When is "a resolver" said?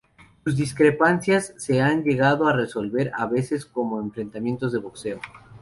2.47-3.11